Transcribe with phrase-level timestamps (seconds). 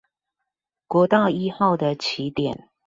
[0.87, 2.71] 國道一號的起點